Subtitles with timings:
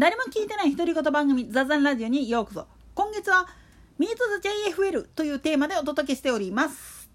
[0.00, 2.66] 誰も聞いてない独り言番組「ザザンラジオ」にようこそ。
[2.94, 3.46] 今月は
[4.00, 7.10] 「ミート・ザ・ JFL」というテーマでお届けしております。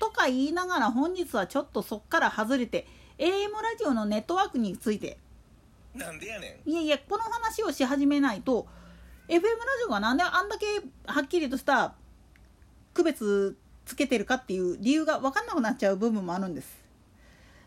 [0.00, 2.88] とか言いながら本日はちょっとそっから外れて
[3.18, 5.18] AM ラジオのネットワークについて。
[5.94, 8.66] なんでやねいやいやこの話をし始めないと
[9.28, 9.40] FM ラ
[9.78, 10.66] ジオがなんであんだけ
[11.06, 11.94] はっきりとした
[12.92, 16.76] 区別つけてるかっていう理由が分かんなくなっちゃう部分もあるんです。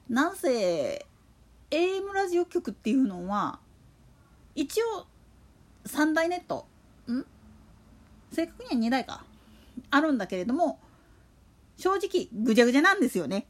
[0.10, 1.06] なんせ
[1.72, 3.60] AM ラジオ局っていうのは
[4.60, 5.06] 一応
[5.86, 6.68] 3大ネット
[7.10, 7.24] ん？
[8.30, 9.24] 正確には2台か。
[9.90, 10.80] あるんだけれども
[11.78, 13.48] 正直ぐちゃぐちゃなんですよね。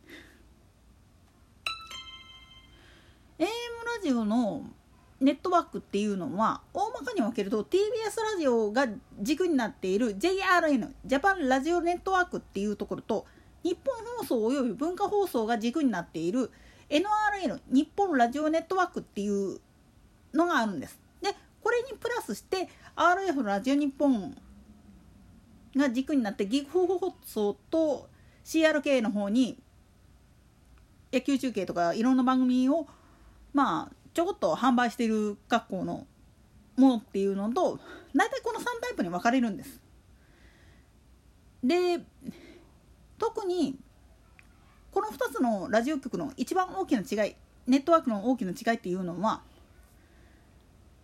[3.39, 3.49] AM ラ
[4.03, 4.61] ジオの
[5.19, 7.79] ネットワークっていうのは大まかに分けると TBS
[8.35, 8.87] ラジオが
[9.19, 13.25] 軸になっている JRN ジャパンラジオネットワークっていうところと
[13.63, 16.51] 日本放送および文化放送が軸になっている
[16.89, 19.59] NRN 日本ラジオネットワークっていう
[20.33, 20.99] のがあるんです。
[21.21, 24.35] でこれにプラスして RF ラジオ日本
[25.75, 28.09] が軸になってギグ放送と
[28.43, 29.61] CRK の方に
[31.11, 32.87] 野球中継とかいろんな番組を
[33.53, 36.05] まあちょこっと販売している学校の
[36.77, 37.79] ものっていうのと
[38.15, 39.81] 大体この3タイプに分かれるんです。
[41.63, 41.99] で
[43.17, 43.77] 特に
[44.91, 47.35] この2つのラジオ局の一番大きな違い
[47.67, 49.41] ネットワークの大きな違いっていうのは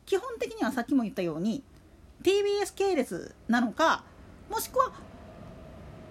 [0.06, 1.64] 基本的にはさっきも言ったように
[2.24, 4.04] TBS 系列なのか
[4.50, 4.92] もしくは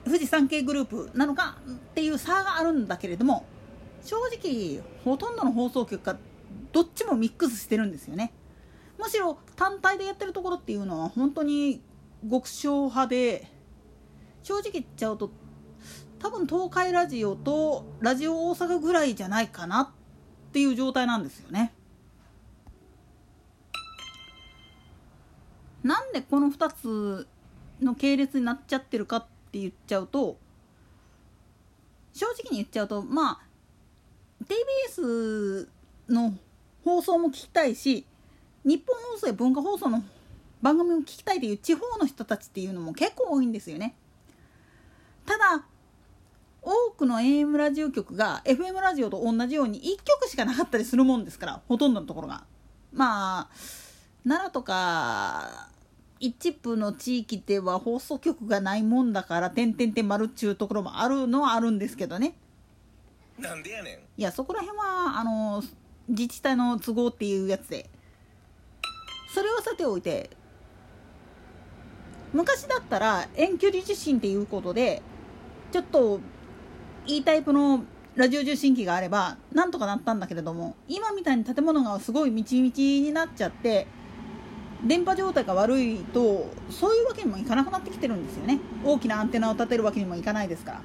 [0.04, 3.46] 富士山系グループなのかっていう差があるんだけれども
[4.04, 6.16] 正直ほとんどの放送局が
[6.72, 8.32] どっちもミックスしてるんですよね
[8.98, 11.80] むしろ単体でやってるところっていうのは本当に
[12.30, 13.46] 極小派で
[14.42, 15.30] 正直言っちゃうと
[16.18, 21.74] 多分東海ラジオとラジオ大阪ぐらいじゃないかなっていう状態なんですよね。
[25.84, 27.28] なんでこの2つ
[27.80, 30.38] の系列になっちゃってるかって言っちゃうと
[32.14, 33.38] 正直に言っちゃうとまあ
[34.98, 35.68] TBS
[36.08, 36.34] の
[36.84, 38.06] 放送も聞きたいし
[38.64, 40.02] 日本放送や文化放送の
[40.62, 43.94] 番組も聞きたいという地方の人たちっていうのも結構多いんですよね。
[45.26, 45.66] ただ
[46.62, 52.44] 多くの AM ラジオ局が FM ラジオと同じように1曲しかなかったりするもんですからほとんどのところが
[52.92, 53.48] まあ
[54.24, 55.68] 奈良とか
[56.20, 62.34] 一部の地域では放送局がないもんだから点々点丸っちゅうところもあるのはあるんですけどね。
[63.38, 64.20] なんでやねん。
[64.20, 65.62] いやそこら辺はあの
[66.08, 67.90] 自治体の都合っていうやつで。
[69.34, 70.30] それはさておいて
[72.32, 75.02] 昔だったら遠距離受信っていうことで
[75.72, 76.20] ちょっと
[77.04, 77.82] いいタイプの
[78.14, 83.88] ラジオ受信機があればなんとかなったんだけれども今みたいに建物がすごいみちみちになっちゃって
[84.84, 88.60] 電波状態が悪いとそういうわけにもいかなくなってきてるんですよね。
[88.84, 90.82] 大きなアンテナを立てるわけにもいかないですから。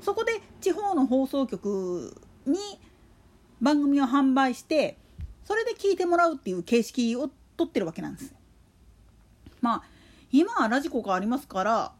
[0.00, 2.16] そこで地方の放送局
[2.46, 2.58] に
[3.60, 4.96] 番組を販売して
[5.44, 8.34] それで聞いてもらうっていう形式を取ってるわけなんです。
[9.60, 9.82] まあ
[10.32, 11.92] 今はラジコがありますから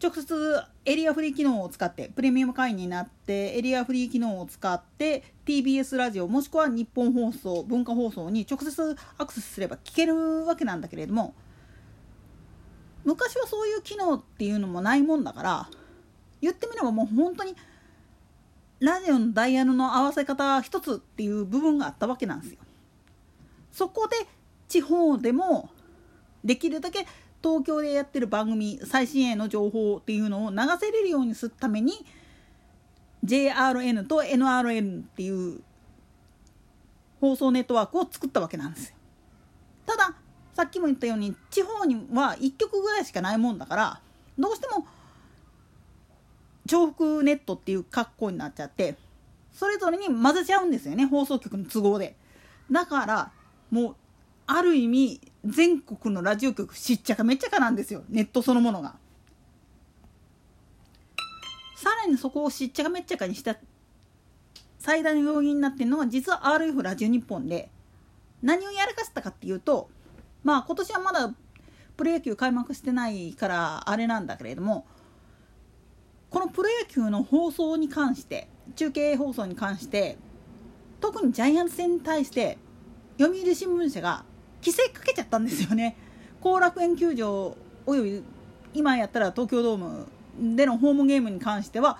[0.00, 11.34] 直接エリアフリー機能を使ってプレミアム会員になってエリアフリー機能を使って TBS ラジオもしくは日本放送文化放送に直接アクセスすれば聞けるわけなんだけれども
[13.04, 15.68] 昔はそういう機能っていうのもないもんだから
[16.40, 17.56] 言ってみればもう本当に
[18.78, 22.58] ラジオのダイヤルの合わせ方一つっていう部分があったわけなんですよ。
[23.72, 24.16] そこで
[24.68, 25.70] 地方でも
[26.44, 27.06] できるだけ
[27.42, 32.04] 東京でやってる番組最新鋭の情報っていうのを流せれるようにするために
[33.24, 35.60] JRN と NRN っていう
[37.20, 38.94] 放送ネットワークを作ったわけなんですよ。
[39.86, 40.14] ただ
[40.54, 44.00] さっきも言ったように地方には1局ぐらいしかないもんだから
[44.38, 44.86] どうしても
[46.66, 48.96] 重複ネットっていう格好になっちゃって
[49.52, 52.16] それぞれに混ぜちゃうんですよね放送局の都合で。
[52.70, 53.32] だから
[53.70, 53.96] もう
[54.50, 58.96] ある意味全国のラジオ局しっちゃかめっちゃかなんですよネットそのものが。
[61.76, 63.56] さらにそこをしっちゃかめっちゃかにした
[64.78, 67.68] 最大の要因になってるのは実は RF ラジオ日本で
[68.42, 69.88] 何をやらかしたかっていうと
[70.42, 71.32] まあ今年はまだ
[71.96, 74.86] プロ野球開幕してないからあれなんだけれども
[76.30, 80.16] このプロ野球の放送に関して中継放送に関して
[81.00, 82.58] 特にジャイアンツ戦に対して
[83.18, 84.24] 読売新聞社が
[84.60, 85.96] 規制かけちゃったんですよね。
[86.40, 87.56] 後楽園球場
[87.86, 88.22] および
[88.74, 90.06] 今やったら東京ドーム
[90.56, 91.98] でのホームゲームに関しては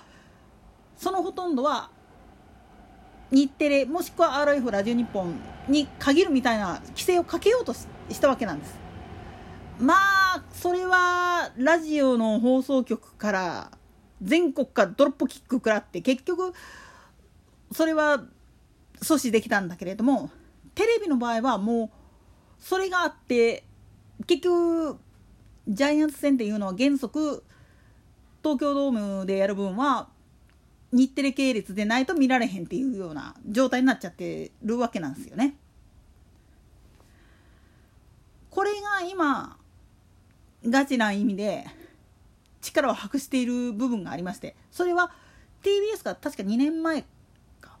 [0.95, 1.89] そのほとんどは
[3.31, 5.33] 日テレもしくは RF ラジオ日本
[5.67, 7.87] に限るみたいな規制をかけようとし
[8.19, 8.79] たわけなんです。
[9.79, 13.71] まあそれはラジオの放送局から
[14.21, 16.53] 全国からドロップキック食らって結局
[17.71, 18.23] それは
[19.01, 20.29] 阻止できたんだけれども
[20.75, 21.98] テレビの場合はもう
[22.59, 23.63] それがあって
[24.27, 24.97] 結局
[25.67, 27.43] ジャイアンツ戦っていうのは原則
[28.43, 30.09] 東京ドームでやる分は
[30.91, 35.55] 日テレ系列でないと見られへんっていうような状態になっちゃってるわけなんですよね。
[38.49, 39.57] これが今
[40.65, 41.65] ガチな意味で
[42.61, 45.11] 力を博している部分がありましてそれは
[45.63, 47.03] TBS が確か2年前
[47.61, 47.77] か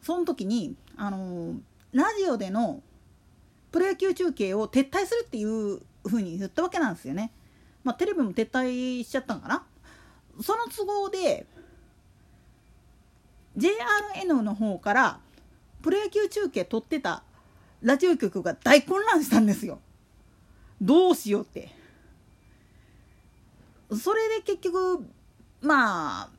[0.00, 1.56] その時にあの
[1.92, 2.82] ラジオでの
[3.76, 7.30] プロ野球中継を撤退するっていうふうに言ったわけなんですよね。
[7.84, 9.66] まあ、テレビも撤退しちゃったんかな
[10.40, 11.44] その都合で
[13.58, 15.20] JRN の方から
[15.82, 17.22] プロ野球中継撮ってた
[17.82, 19.78] ラジオ局が大混乱したんですよ。
[20.80, 21.68] どうしようって。
[23.94, 25.04] それで結局
[25.60, 26.30] ま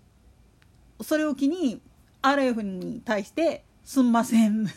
[0.99, 1.79] あそれを機に
[2.23, 4.67] RF に対して「すんません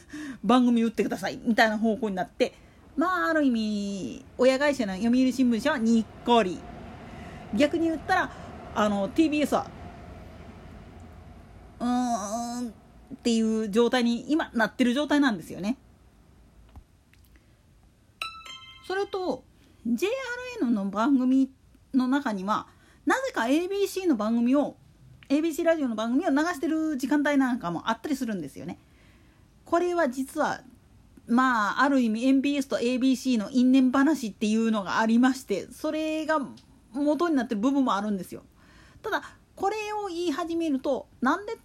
[0.45, 2.55] 番組打ってください」みたいな方向になって
[2.97, 6.61] まあある意味親会社の読売新聞社はにっこり
[7.57, 8.31] 逆に言ったら
[8.73, 9.67] あの TBS は
[11.81, 12.73] うーんっ
[13.25, 15.77] ていう状態に今なってる状態なんですよね。
[18.87, 19.43] それと
[19.89, 21.51] JRN の番組
[21.93, 22.69] の中には
[23.07, 24.77] なぜか ABC の番組を
[25.29, 28.79] ABC ラジオの番組を流してる時間帯なんかもあったりするんですよね。
[29.71, 30.63] これは実は
[31.29, 36.41] まあある意味 MBS と ABC の因縁話っていうのがありましてそれが
[36.93, 38.43] 元になってる部分もあるんですよ。
[39.01, 39.23] ただ
[39.55, 41.61] これを言い始めるとなんでテ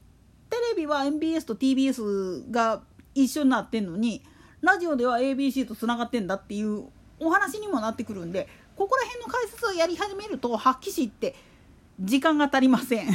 [0.69, 2.83] レビは MBS と TBS が
[3.15, 4.21] 一緒になってんのに
[4.61, 6.83] ラジオでは ABC とつながってんだっていう
[7.19, 11.33] お話にもなってくるんでここら辺の解説をやり始めると発揮しって
[11.99, 13.07] 時間が足りません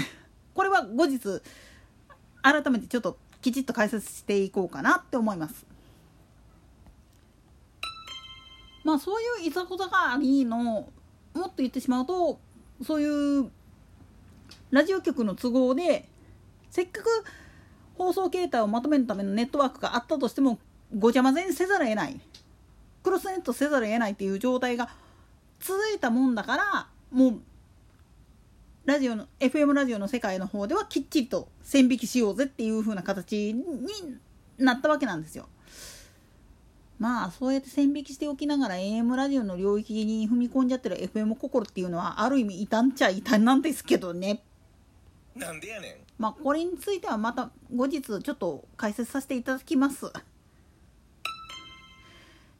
[0.53, 1.41] これは後日
[2.43, 5.67] 改めてちょっときちっと解説していこうかなって思います。
[8.85, 10.93] まあそういういざこざがありのも
[11.41, 12.41] っと言ってしまうと
[12.83, 13.51] そういう
[14.71, 16.09] ラジオ局の都合で
[16.71, 17.09] せっかく
[17.99, 20.59] 放送形態をまとめるためのネットワークがあったとしても
[20.97, 22.21] ごちゃ混ぜにせざるを得ない。
[23.03, 24.89] クロスネットせざるを得ないっていう状態が
[25.61, 27.41] 続いたもんだからもう
[28.91, 33.63] ラジオの FM ラジオの世界の方ではきっちりと線引きしようぜっていう風な形に
[34.59, 35.49] なったわけなんですよ。
[36.99, 44.43] まあそうやって線引きしておきながら AM ラジオの領域に踏み込んじゃってる FM 心っていうのはある意味異端っちゃ異端なんですけどね。
[45.37, 50.11] なんでやねんまあこれについてはまた後日ちょっと解説させていただきます。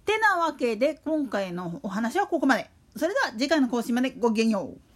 [0.05, 2.71] てなわけで今回のお話はここまで。
[2.97, 4.90] それでは次回の更新までごきげんよう。